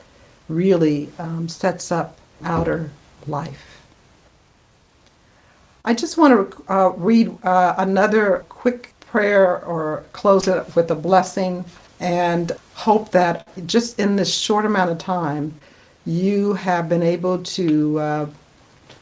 really 0.50 1.08
um, 1.18 1.48
sets 1.48 1.90
up 1.90 2.18
outer 2.42 2.90
life. 3.26 3.80
I 5.86 5.94
just 5.94 6.18
want 6.18 6.34
to 6.34 6.64
uh, 6.70 6.90
read 6.90 7.38
uh, 7.42 7.76
another 7.78 8.44
quick 8.50 8.92
prayer 9.00 9.64
or 9.64 10.04
close 10.12 10.46
it 10.46 10.76
with 10.76 10.90
a 10.90 10.94
blessing 10.94 11.64
and 12.00 12.52
hope 12.74 13.12
that 13.12 13.48
just 13.66 13.98
in 13.98 14.16
this 14.16 14.30
short 14.30 14.66
amount 14.66 14.90
of 14.90 14.98
time, 14.98 15.54
you 16.04 16.52
have 16.52 16.86
been 16.90 17.02
able 17.02 17.38
to 17.44 17.98
uh, 17.98 18.26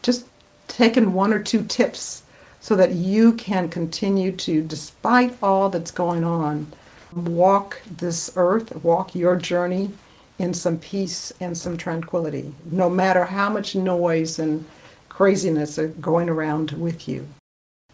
just 0.02 0.26
taken 0.68 1.12
one 1.12 1.32
or 1.32 1.42
two 1.42 1.64
tips 1.64 2.22
so 2.60 2.76
that 2.76 2.92
you 2.92 3.32
can 3.32 3.68
continue 3.68 4.32
to, 4.32 4.62
despite 4.62 5.36
all 5.42 5.68
that's 5.68 5.90
going 5.90 6.24
on, 6.24 6.72
walk 7.14 7.80
this 7.98 8.32
earth, 8.36 8.84
walk 8.84 9.14
your 9.14 9.36
journey 9.36 9.90
in 10.38 10.54
some 10.54 10.78
peace 10.78 11.32
and 11.40 11.56
some 11.56 11.76
tranquility, 11.76 12.54
no 12.70 12.88
matter 12.88 13.24
how 13.24 13.48
much 13.48 13.74
noise 13.74 14.38
and 14.38 14.64
craziness 15.08 15.78
are 15.78 15.88
going 15.88 16.28
around 16.28 16.72
with 16.72 17.06
you. 17.08 17.26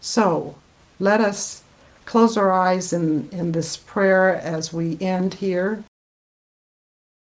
So 0.01 0.55
let 0.99 1.19
us 1.19 1.63
close 2.05 2.37
our 2.37 2.51
eyes 2.51 2.93
in, 2.93 3.29
in 3.31 3.51
this 3.51 3.75
prayer 3.75 4.35
as 4.35 4.71
we 4.73 4.97
end 5.01 5.35
here. 5.35 5.83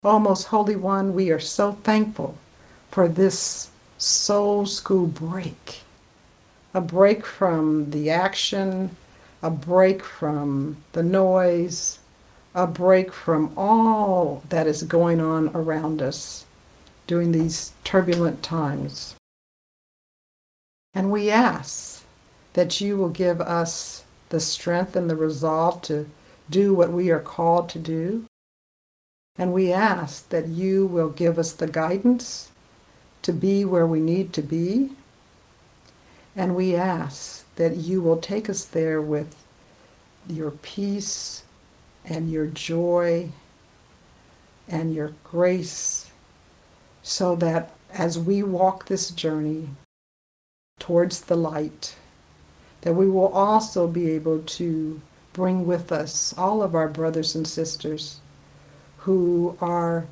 Oh, 0.04 0.18
most 0.18 0.44
Holy 0.44 0.76
One, 0.76 1.14
we 1.14 1.30
are 1.30 1.40
so 1.40 1.72
thankful 1.72 2.36
for 2.90 3.08
this 3.08 3.70
soul 3.98 4.66
school 4.66 5.06
break. 5.06 5.82
A 6.74 6.80
break 6.80 7.24
from 7.24 7.90
the 7.90 8.10
action, 8.10 8.96
a 9.42 9.50
break 9.50 10.04
from 10.04 10.76
the 10.92 11.02
noise, 11.02 11.98
a 12.54 12.66
break 12.66 13.12
from 13.12 13.52
all 13.56 14.42
that 14.48 14.66
is 14.66 14.82
going 14.82 15.20
on 15.20 15.50
around 15.54 16.02
us 16.02 16.44
during 17.06 17.32
these 17.32 17.72
turbulent 17.84 18.42
times. 18.42 19.14
And 20.94 21.10
we 21.10 21.30
ask 21.30 22.04
that 22.54 22.80
you 22.80 22.96
will 22.96 23.10
give 23.10 23.40
us 23.40 24.04
the 24.30 24.40
strength 24.40 24.96
and 24.96 25.08
the 25.08 25.16
resolve 25.16 25.82
to 25.82 26.08
do 26.48 26.74
what 26.74 26.90
we 26.90 27.10
are 27.10 27.20
called 27.20 27.68
to 27.70 27.78
do. 27.78 28.24
And 29.38 29.52
we 29.52 29.72
ask 29.72 30.28
that 30.30 30.48
you 30.48 30.86
will 30.86 31.10
give 31.10 31.38
us 31.38 31.52
the 31.52 31.66
guidance 31.66 32.50
to 33.26 33.32
be 33.32 33.64
where 33.64 33.88
we 33.88 33.98
need 33.98 34.32
to 34.32 34.40
be. 34.40 34.88
And 36.36 36.54
we 36.54 36.76
ask 36.76 37.44
that 37.56 37.74
you 37.74 38.00
will 38.00 38.18
take 38.18 38.48
us 38.48 38.64
there 38.64 39.02
with 39.02 39.34
your 40.28 40.52
peace 40.52 41.42
and 42.04 42.30
your 42.30 42.46
joy 42.46 43.30
and 44.68 44.94
your 44.94 45.12
grace 45.24 46.08
so 47.02 47.34
that 47.34 47.74
as 47.92 48.16
we 48.16 48.44
walk 48.44 48.86
this 48.86 49.10
journey 49.10 49.70
towards 50.78 51.22
the 51.22 51.36
light, 51.36 51.96
that 52.82 52.94
we 52.94 53.10
will 53.10 53.32
also 53.32 53.88
be 53.88 54.08
able 54.12 54.38
to 54.42 55.00
bring 55.32 55.66
with 55.66 55.90
us 55.90 56.32
all 56.38 56.62
of 56.62 56.76
our 56.76 56.88
brothers 56.88 57.34
and 57.34 57.48
sisters 57.48 58.20
who 58.98 59.58
are 59.60 60.06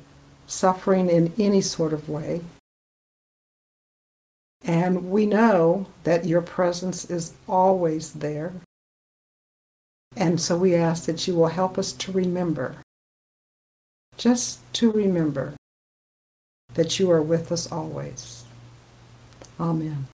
suffering 0.47 1.09
in 1.09 1.31
any 1.39 1.61
sort 1.61 1.93
of 1.93 2.09
way. 2.09 2.41
And 4.65 5.11
we 5.11 5.27
know 5.27 5.85
that 6.03 6.25
your 6.25 6.41
presence 6.41 7.05
is 7.05 7.33
always 7.47 8.13
there. 8.13 8.53
And 10.15 10.41
so 10.41 10.57
we 10.57 10.73
ask 10.73 11.05
that 11.05 11.27
you 11.27 11.35
will 11.35 11.47
help 11.47 11.77
us 11.77 11.91
to 11.93 12.11
remember, 12.11 12.77
just 14.17 14.59
to 14.73 14.91
remember 14.91 15.55
that 16.73 16.99
you 16.99 17.11
are 17.11 17.21
with 17.21 17.51
us 17.51 17.71
always. 17.71 18.45
Amen. 19.59 20.07